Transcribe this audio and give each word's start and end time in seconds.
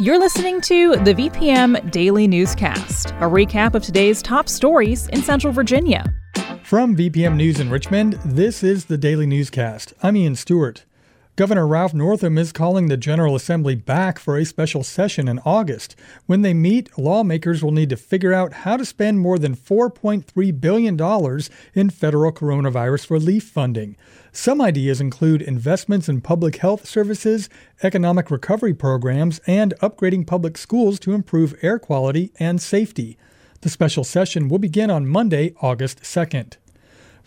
You're 0.00 0.18
listening 0.18 0.62
to 0.62 0.96
the 0.96 1.12
VPM 1.12 1.90
Daily 1.90 2.26
Newscast, 2.26 3.10
a 3.10 3.28
recap 3.28 3.74
of 3.74 3.82
today's 3.82 4.22
top 4.22 4.48
stories 4.48 5.08
in 5.08 5.20
Central 5.20 5.52
Virginia. 5.52 6.10
From 6.62 6.96
VPM 6.96 7.36
News 7.36 7.60
in 7.60 7.68
Richmond, 7.68 8.14
this 8.24 8.62
is 8.62 8.86
the 8.86 8.96
Daily 8.96 9.26
Newscast. 9.26 9.92
I'm 10.02 10.16
Ian 10.16 10.36
Stewart. 10.36 10.86
Governor 11.40 11.66
Ralph 11.66 11.94
Northam 11.94 12.36
is 12.36 12.52
calling 12.52 12.88
the 12.88 12.98
General 12.98 13.34
Assembly 13.34 13.74
back 13.74 14.18
for 14.18 14.36
a 14.36 14.44
special 14.44 14.84
session 14.84 15.26
in 15.26 15.38
August. 15.38 15.96
When 16.26 16.42
they 16.42 16.52
meet, 16.52 16.98
lawmakers 16.98 17.64
will 17.64 17.70
need 17.70 17.88
to 17.88 17.96
figure 17.96 18.34
out 18.34 18.52
how 18.52 18.76
to 18.76 18.84
spend 18.84 19.20
more 19.20 19.38
than 19.38 19.56
$4.3 19.56 20.60
billion 20.60 21.00
in 21.72 21.88
federal 21.88 22.30
coronavirus 22.30 23.08
relief 23.08 23.44
funding. 23.44 23.96
Some 24.32 24.60
ideas 24.60 25.00
include 25.00 25.40
investments 25.40 26.10
in 26.10 26.20
public 26.20 26.56
health 26.56 26.86
services, 26.86 27.48
economic 27.82 28.30
recovery 28.30 28.74
programs, 28.74 29.40
and 29.46 29.72
upgrading 29.80 30.26
public 30.26 30.58
schools 30.58 31.00
to 31.00 31.14
improve 31.14 31.58
air 31.62 31.78
quality 31.78 32.32
and 32.38 32.60
safety. 32.60 33.16
The 33.62 33.70
special 33.70 34.04
session 34.04 34.50
will 34.50 34.58
begin 34.58 34.90
on 34.90 35.08
Monday, 35.08 35.54
August 35.62 36.02
2nd. 36.02 36.58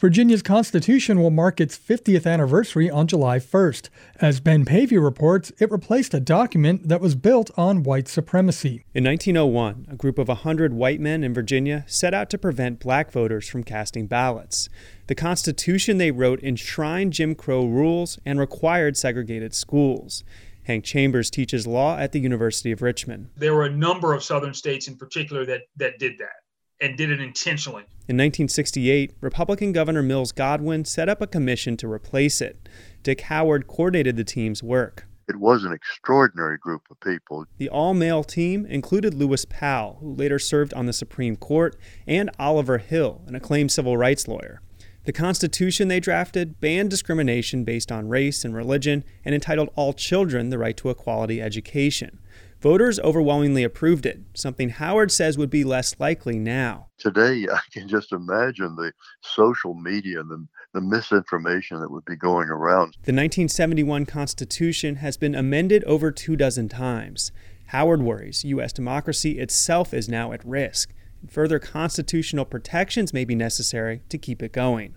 Virginia's 0.03 0.41
Constitution 0.41 1.21
will 1.21 1.29
mark 1.29 1.61
its 1.61 1.77
50th 1.77 2.29
anniversary 2.29 2.91
on 2.91 3.07
July 3.07 3.39
1st. 3.39 3.87
As 4.19 4.41
Ben 4.41 4.65
Paviour 4.65 4.99
reports, 4.99 5.53
it 5.61 5.71
replaced 5.71 6.13
a 6.13 6.19
document 6.19 6.89
that 6.89 6.99
was 6.99 7.15
built 7.15 7.49
on 7.55 7.83
white 7.83 8.09
supremacy. 8.09 8.83
In 8.93 9.05
1901, 9.05 9.87
a 9.89 9.95
group 9.95 10.19
of 10.19 10.27
100 10.27 10.73
white 10.73 10.99
men 10.99 11.23
in 11.23 11.33
Virginia 11.33 11.85
set 11.87 12.13
out 12.13 12.29
to 12.31 12.37
prevent 12.37 12.81
black 12.81 13.13
voters 13.13 13.47
from 13.47 13.63
casting 13.63 14.05
ballots. 14.05 14.67
The 15.07 15.15
Constitution 15.15 15.99
they 15.99 16.11
wrote 16.11 16.43
enshrined 16.43 17.13
Jim 17.13 17.33
Crow 17.33 17.65
rules 17.65 18.19
and 18.25 18.41
required 18.41 18.97
segregated 18.97 19.55
schools. 19.55 20.25
Hank 20.63 20.83
Chambers 20.83 21.29
teaches 21.29 21.65
law 21.65 21.97
at 21.97 22.11
the 22.11 22.19
University 22.19 22.73
of 22.73 22.81
Richmond. 22.81 23.29
There 23.37 23.55
were 23.55 23.63
a 23.63 23.71
number 23.71 24.13
of 24.13 24.21
southern 24.21 24.53
states 24.53 24.89
in 24.89 24.97
particular 24.97 25.45
that, 25.45 25.61
that 25.77 25.97
did 25.97 26.17
that 26.17 26.43
and 26.81 26.97
did 26.97 27.09
it 27.09 27.19
intentionally. 27.19 27.83
In 28.07 28.17
1968, 28.17 29.13
Republican 29.21 29.71
Governor 29.71 30.03
Mills 30.03 30.31
Godwin 30.31 30.85
set 30.85 31.07
up 31.07 31.21
a 31.21 31.27
commission 31.27 31.77
to 31.77 31.87
replace 31.87 32.41
it. 32.41 32.67
Dick 33.01 33.21
Howard 33.21 33.67
coordinated 33.67 34.17
the 34.17 34.23
team's 34.23 34.61
work. 34.61 35.07
It 35.29 35.37
was 35.37 35.63
an 35.63 35.71
extraordinary 35.71 36.57
group 36.57 36.81
of 36.91 36.99
people. 36.99 37.45
The 37.57 37.69
all 37.69 37.93
male 37.93 38.25
team 38.25 38.65
included 38.65 39.13
Lewis 39.13 39.45
Powell, 39.45 39.97
who 40.01 40.13
later 40.13 40.37
served 40.37 40.73
on 40.73 40.85
the 40.85 40.91
Supreme 40.91 41.37
Court, 41.37 41.77
and 42.05 42.29
Oliver 42.37 42.77
Hill, 42.77 43.21
an 43.27 43.35
acclaimed 43.35 43.71
civil 43.71 43.95
rights 43.95 44.27
lawyer. 44.27 44.61
The 45.05 45.13
Constitution 45.13 45.89
they 45.89 45.99
drafted 45.99 46.59
banned 46.61 46.89
discrimination 46.89 47.63
based 47.63 47.91
on 47.91 48.07
race 48.07 48.45
and 48.45 48.55
religion 48.55 49.03
and 49.25 49.35
entitled 49.35 49.69
all 49.75 49.93
children 49.93 50.49
the 50.49 50.57
right 50.57 50.77
to 50.77 50.89
a 50.89 50.95
quality 50.95 51.41
education. 51.41 52.19
Voters 52.63 52.97
overwhelmingly 53.01 53.65
approved 53.65 54.05
it, 54.05 54.21
something 54.33 54.69
Howard 54.69 55.11
says 55.11 55.37
would 55.37 55.49
be 55.49 55.65
less 55.65 55.99
likely 55.99 56.39
now. 56.39 56.87
Today, 56.97 57.45
I 57.53 57.59
can 57.73 57.89
just 57.89 58.13
imagine 58.13 58.77
the 58.77 58.93
social 59.21 59.73
media 59.73 60.21
and 60.21 60.31
the, 60.31 60.47
the 60.73 60.79
misinformation 60.79 61.81
that 61.81 61.91
would 61.91 62.05
be 62.05 62.15
going 62.15 62.47
around. 62.47 62.93
The 63.03 63.11
1971 63.11 64.05
Constitution 64.05 64.95
has 64.95 65.17
been 65.17 65.35
amended 65.35 65.83
over 65.83 66.09
two 66.09 66.37
dozen 66.37 66.69
times. 66.69 67.33
Howard 67.67 68.01
worries 68.01 68.45
U.S. 68.45 68.71
democracy 68.71 69.39
itself 69.39 69.93
is 69.93 70.07
now 70.07 70.31
at 70.31 70.45
risk, 70.45 70.93
and 71.19 71.29
further 71.29 71.59
constitutional 71.59 72.45
protections 72.45 73.13
may 73.13 73.25
be 73.25 73.35
necessary 73.35 74.03
to 74.07 74.17
keep 74.17 74.41
it 74.41 74.53
going. 74.53 74.95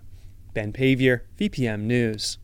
Ben 0.53 0.71
Paviour, 0.71 1.25
VPM 1.37 1.81
News. 1.81 2.37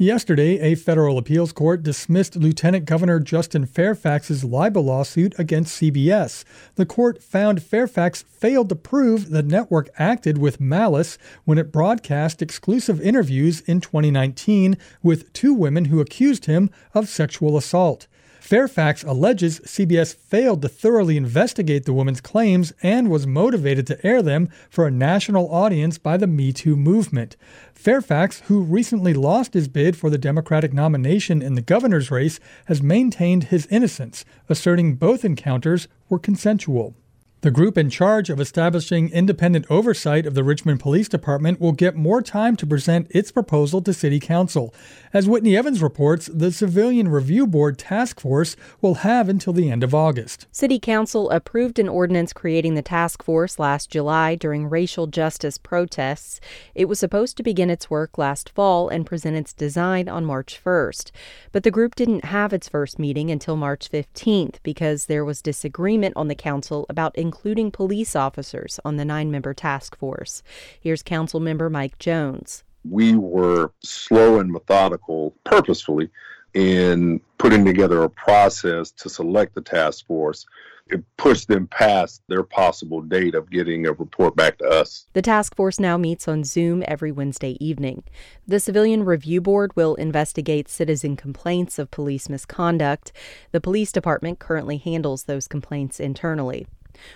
Yesterday, 0.00 0.58
a 0.60 0.76
federal 0.76 1.18
appeals 1.18 1.52
court 1.52 1.82
dismissed 1.82 2.34
Lieutenant 2.34 2.86
Governor 2.86 3.20
Justin 3.20 3.66
Fairfax's 3.66 4.42
libel 4.42 4.84
lawsuit 4.84 5.38
against 5.38 5.78
CBS. 5.78 6.42
The 6.76 6.86
court 6.86 7.22
found 7.22 7.62
Fairfax 7.62 8.22
failed 8.22 8.70
to 8.70 8.76
prove 8.76 9.28
the 9.28 9.42
network 9.42 9.90
acted 9.98 10.38
with 10.38 10.58
malice 10.58 11.18
when 11.44 11.58
it 11.58 11.70
broadcast 11.70 12.40
exclusive 12.40 12.98
interviews 13.02 13.60
in 13.66 13.82
2019 13.82 14.78
with 15.02 15.30
two 15.34 15.52
women 15.52 15.84
who 15.84 16.00
accused 16.00 16.46
him 16.46 16.70
of 16.94 17.06
sexual 17.06 17.58
assault. 17.58 18.06
Fairfax 18.40 19.04
alleges 19.04 19.60
CBS 19.60 20.16
failed 20.16 20.62
to 20.62 20.68
thoroughly 20.68 21.18
investigate 21.18 21.84
the 21.84 21.92
woman's 21.92 22.22
claims 22.22 22.72
and 22.82 23.10
was 23.10 23.26
motivated 23.26 23.86
to 23.86 24.04
air 24.04 24.22
them 24.22 24.48
for 24.70 24.86
a 24.86 24.90
national 24.90 25.52
audience 25.52 25.98
by 25.98 26.16
the 26.16 26.26
Me 26.26 26.50
Too 26.50 26.74
movement. 26.74 27.36
Fairfax, 27.74 28.40
who 28.46 28.62
recently 28.62 29.12
lost 29.12 29.52
his 29.52 29.68
bid 29.68 29.94
for 29.94 30.08
the 30.08 30.18
Democratic 30.18 30.72
nomination 30.72 31.42
in 31.42 31.54
the 31.54 31.60
governor's 31.60 32.10
race, 32.10 32.40
has 32.64 32.82
maintained 32.82 33.44
his 33.44 33.66
innocence, 33.66 34.24
asserting 34.48 34.96
both 34.96 35.22
encounters 35.22 35.86
were 36.08 36.18
consensual. 36.18 36.94
The 37.42 37.50
group 37.50 37.78
in 37.78 37.88
charge 37.88 38.28
of 38.28 38.38
establishing 38.38 39.08
independent 39.12 39.64
oversight 39.70 40.26
of 40.26 40.34
the 40.34 40.44
Richmond 40.44 40.78
Police 40.78 41.08
Department 41.08 41.58
will 41.58 41.72
get 41.72 41.96
more 41.96 42.20
time 42.20 42.54
to 42.56 42.66
present 42.66 43.06
its 43.08 43.32
proposal 43.32 43.80
to 43.80 43.94
City 43.94 44.20
Council. 44.20 44.74
As 45.14 45.26
Whitney 45.26 45.56
Evans 45.56 45.80
reports, 45.80 46.26
the 46.26 46.52
Civilian 46.52 47.08
Review 47.08 47.46
Board 47.46 47.78
task 47.78 48.20
force 48.20 48.56
will 48.82 48.96
have 48.96 49.30
until 49.30 49.54
the 49.54 49.70
end 49.70 49.82
of 49.82 49.94
August. 49.94 50.48
City 50.52 50.78
Council 50.78 51.30
approved 51.30 51.78
an 51.78 51.88
ordinance 51.88 52.34
creating 52.34 52.74
the 52.74 52.82
task 52.82 53.22
force 53.22 53.58
last 53.58 53.88
July 53.88 54.34
during 54.34 54.68
racial 54.68 55.06
justice 55.06 55.56
protests. 55.56 56.40
It 56.74 56.90
was 56.90 56.98
supposed 56.98 57.38
to 57.38 57.42
begin 57.42 57.70
its 57.70 57.88
work 57.88 58.18
last 58.18 58.50
fall 58.50 58.90
and 58.90 59.06
present 59.06 59.38
its 59.38 59.54
design 59.54 60.10
on 60.10 60.26
March 60.26 60.60
1st. 60.62 61.10
But 61.52 61.62
the 61.62 61.70
group 61.70 61.94
didn't 61.94 62.26
have 62.26 62.52
its 62.52 62.68
first 62.68 62.98
meeting 62.98 63.30
until 63.30 63.56
March 63.56 63.90
15th 63.90 64.56
because 64.62 65.06
there 65.06 65.24
was 65.24 65.40
disagreement 65.40 66.12
on 66.16 66.28
the 66.28 66.34
council 66.34 66.84
about 66.90 67.16
including 67.30 67.70
police 67.70 68.16
officers 68.16 68.80
on 68.84 68.96
the 68.96 69.04
nine 69.04 69.30
member 69.30 69.54
task 69.54 69.96
force. 69.96 70.42
Here's 70.80 71.00
Council 71.00 71.38
Member 71.38 71.70
Mike 71.70 71.96
Jones. 72.00 72.64
We 72.82 73.14
were 73.14 73.70
slow 73.84 74.40
and 74.40 74.50
methodical 74.50 75.32
purposefully 75.44 76.10
in 76.54 77.20
putting 77.38 77.64
together 77.64 78.02
a 78.02 78.10
process 78.10 78.90
to 78.90 79.08
select 79.08 79.54
the 79.54 79.60
task 79.60 80.08
force 80.08 80.44
it 80.90 81.04
pushed 81.16 81.48
them 81.48 81.66
past 81.68 82.22
their 82.28 82.42
possible 82.42 83.00
date 83.00 83.34
of 83.34 83.50
getting 83.50 83.86
a 83.86 83.92
report 83.92 84.36
back 84.36 84.58
to 84.58 84.64
us. 84.64 85.06
The 85.12 85.22
task 85.22 85.54
force 85.54 85.78
now 85.78 85.96
meets 85.96 86.26
on 86.26 86.44
Zoom 86.44 86.82
every 86.86 87.12
Wednesday 87.12 87.56
evening. 87.64 88.02
The 88.46 88.60
Civilian 88.60 89.04
Review 89.04 89.40
Board 89.40 89.74
will 89.76 89.94
investigate 89.94 90.68
citizen 90.68 91.16
complaints 91.16 91.78
of 91.78 91.90
police 91.90 92.28
misconduct. 92.28 93.12
The 93.52 93.60
police 93.60 93.92
department 93.92 94.38
currently 94.38 94.78
handles 94.78 95.24
those 95.24 95.46
complaints 95.46 96.00
internally. 96.00 96.66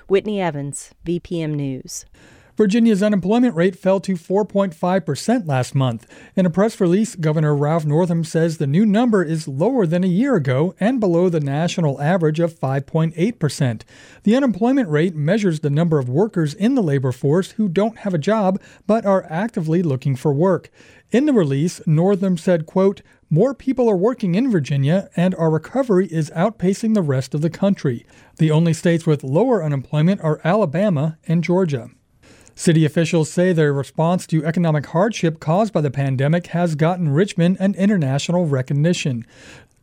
Whitney 0.08 0.40
Evans, 0.40 0.92
VPM 1.04 1.54
News. 1.54 2.04
Virginia's 2.56 3.02
unemployment 3.02 3.56
rate 3.56 3.74
fell 3.74 3.98
to 3.98 4.12
4.5% 4.14 5.48
last 5.48 5.74
month. 5.74 6.06
In 6.36 6.46
a 6.46 6.50
press 6.50 6.80
release, 6.80 7.16
Governor 7.16 7.54
Ralph 7.56 7.84
Northam 7.84 8.22
says 8.22 8.58
the 8.58 8.66
new 8.66 8.86
number 8.86 9.24
is 9.24 9.48
lower 9.48 9.86
than 9.86 10.04
a 10.04 10.08
year 10.08 10.36
ago 10.36 10.74
and 10.78 11.00
below 11.00 11.28
the 11.28 11.40
national 11.40 12.00
average 12.00 12.38
of 12.38 12.54
5.8%. 12.54 13.82
The 14.22 14.36
unemployment 14.36 14.88
rate 14.88 15.16
measures 15.16 15.60
the 15.60 15.70
number 15.70 15.98
of 15.98 16.08
workers 16.08 16.54
in 16.54 16.76
the 16.76 16.82
labor 16.82 17.10
force 17.10 17.52
who 17.52 17.69
don't 17.69 17.99
have 17.99 18.14
a 18.14 18.19
job 18.19 18.60
but 18.87 19.04
are 19.04 19.26
actively 19.28 19.82
looking 19.82 20.14
for 20.14 20.32
work. 20.32 20.70
In 21.10 21.26
the 21.26 21.32
release, 21.32 21.81
Northam 21.87 22.37
said, 22.37 22.66
quote, 22.66 23.02
more 23.34 23.52
people 23.52 23.90
are 23.90 23.96
working 23.96 24.36
in 24.36 24.48
Virginia, 24.48 25.10
and 25.16 25.34
our 25.34 25.50
recovery 25.50 26.06
is 26.06 26.31
outpacing 26.31 26.94
the 26.94 27.02
rest 27.02 27.34
of 27.34 27.40
the 27.40 27.50
country. 27.50 28.06
The 28.36 28.52
only 28.52 28.72
states 28.72 29.06
with 29.06 29.25
lower 29.25 29.60
unemployment 29.60 30.20
are 30.20 30.40
Alabama 30.44 31.19
and 31.26 31.42
Georgia. 31.42 31.90
City 32.54 32.84
officials 32.84 33.28
say 33.28 33.52
their 33.52 33.72
response 33.72 34.28
to 34.28 34.46
economic 34.46 34.86
hardship 34.86 35.40
caused 35.40 35.72
by 35.72 35.81
the 35.81 35.90
pandemic 35.90 36.46
has 36.48 36.76
gotten 36.76 37.08
Richmond 37.08 37.56
an 37.58 37.75
international 37.75 38.46
recognition. 38.46 39.26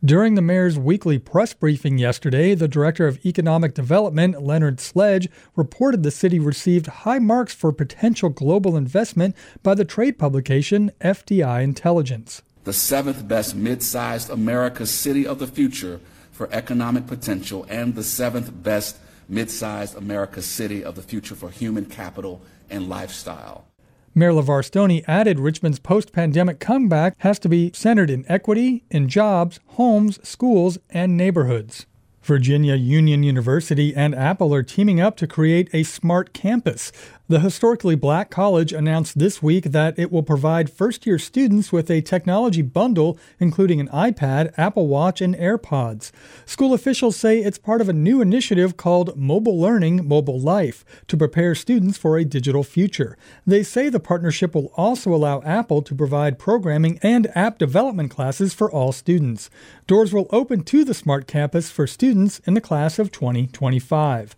During 0.02 0.34
the 0.34 0.40
mayor's 0.40 0.78
weekly 0.78 1.18
press 1.18 1.52
briefing 1.52 1.98
yesterday, 1.98 2.54
the 2.54 2.66
director 2.66 3.06
of 3.06 3.24
economic 3.26 3.74
development, 3.74 4.42
Leonard 4.42 4.80
Sledge, 4.80 5.28
reported 5.56 6.02
the 6.02 6.10
city 6.10 6.38
received 6.38 6.86
high 6.86 7.18
marks 7.18 7.52
for 7.52 7.70
potential 7.70 8.30
global 8.30 8.78
investment 8.78 9.36
by 9.62 9.74
the 9.74 9.84
trade 9.84 10.18
publication 10.18 10.90
FDI 11.02 11.62
Intelligence. 11.62 12.40
The 12.64 12.72
seventh 12.72 13.26
best 13.26 13.54
mid 13.54 13.82
sized 13.82 14.30
America 14.30 14.86
city 14.86 15.26
of 15.26 15.38
the 15.38 15.46
future 15.46 16.00
for 16.30 16.48
economic 16.52 17.06
potential 17.06 17.66
and 17.68 17.94
the 17.94 18.02
seventh 18.02 18.50
best 18.62 18.96
mid-sized 19.28 19.96
America 19.96 20.42
city 20.42 20.84
of 20.84 20.94
the 20.94 21.02
future 21.02 21.34
for 21.34 21.50
human 21.50 21.86
capital 21.86 22.42
and 22.68 22.88
lifestyle. 22.88 23.66
Mayor 24.14 24.32
LeVar 24.32 24.64
Stoney 24.64 25.02
added 25.08 25.38
Richmond's 25.38 25.78
post 25.78 26.12
pandemic 26.12 26.60
comeback 26.60 27.14
has 27.18 27.38
to 27.38 27.48
be 27.48 27.70
centered 27.74 28.10
in 28.10 28.26
equity, 28.28 28.84
in 28.90 29.08
jobs, 29.08 29.58
homes, 29.68 30.18
schools, 30.26 30.78
and 30.90 31.16
neighborhoods. 31.16 31.86
Virginia 32.22 32.76
Union 32.76 33.22
University 33.22 33.94
and 33.96 34.14
Apple 34.14 34.54
are 34.54 34.62
teaming 34.62 35.00
up 35.00 35.16
to 35.16 35.26
create 35.26 35.68
a 35.72 35.82
smart 35.82 36.32
campus. 36.32 36.92
The 37.28 37.38
historically 37.38 37.94
black 37.94 38.30
college 38.30 38.72
announced 38.72 39.18
this 39.18 39.40
week 39.40 39.66
that 39.66 39.96
it 39.96 40.10
will 40.10 40.24
provide 40.24 40.68
first 40.68 41.06
year 41.06 41.18
students 41.20 41.72
with 41.72 41.88
a 41.88 42.02
technology 42.02 42.62
bundle, 42.62 43.16
including 43.38 43.80
an 43.80 43.88
iPad, 43.88 44.52
Apple 44.58 44.88
Watch, 44.88 45.20
and 45.20 45.34
AirPods. 45.36 46.10
School 46.44 46.74
officials 46.74 47.16
say 47.16 47.38
it's 47.38 47.58
part 47.58 47.80
of 47.80 47.88
a 47.88 47.94
new 47.94 48.20
initiative 48.20 48.76
called 48.76 49.16
Mobile 49.16 49.58
Learning, 49.58 50.06
Mobile 50.06 50.38
Life 50.38 50.84
to 51.06 51.16
prepare 51.16 51.54
students 51.54 51.96
for 51.96 52.18
a 52.18 52.24
digital 52.24 52.64
future. 52.64 53.16
They 53.46 53.62
say 53.62 53.88
the 53.88 54.00
partnership 54.00 54.52
will 54.54 54.72
also 54.76 55.14
allow 55.14 55.42
Apple 55.42 55.80
to 55.82 55.94
provide 55.94 56.40
programming 56.40 56.98
and 57.02 57.34
app 57.36 57.56
development 57.56 58.10
classes 58.10 58.52
for 58.52 58.70
all 58.70 58.90
students. 58.90 59.48
Doors 59.86 60.12
will 60.12 60.26
open 60.30 60.64
to 60.64 60.84
the 60.84 60.92
Smart 60.92 61.28
Campus 61.28 61.70
for 61.70 61.86
students 61.86 62.40
in 62.40 62.54
the 62.54 62.60
class 62.60 62.98
of 62.98 63.12
2025. 63.12 64.34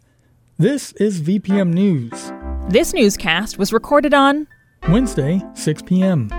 This 0.59 0.93
is 0.93 1.23
VPM 1.23 1.73
News. 1.73 2.31
This 2.69 2.95
newscast 2.95 3.59
was 3.59 3.75
recorded 3.75 4.15
on 4.15 4.49
Wednesday, 4.89 5.43
6 5.53 5.83
p.m. 5.83 6.31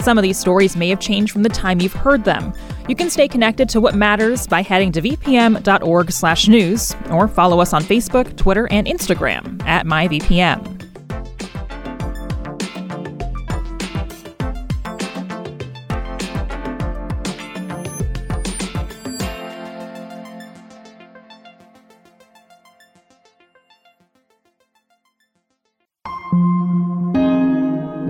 Some 0.00 0.16
of 0.16 0.22
these 0.22 0.38
stories 0.38 0.74
may 0.74 0.88
have 0.88 1.00
changed 1.00 1.30
from 1.30 1.42
the 1.42 1.50
time 1.50 1.80
you've 1.80 1.92
heard 1.92 2.24
them. 2.24 2.54
You 2.88 2.96
can 2.96 3.10
stay 3.10 3.28
connected 3.28 3.68
to 3.70 3.80
what 3.80 3.94
matters 3.94 4.46
by 4.46 4.62
heading 4.62 4.90
to 4.92 5.02
vpm.org/news 5.02 6.96
or 7.10 7.28
follow 7.28 7.60
us 7.60 7.74
on 7.74 7.82
Facebook, 7.82 8.36
Twitter, 8.36 8.68
and 8.70 8.86
Instagram 8.86 9.62
at 9.64 9.84
myvpm. 9.84 10.73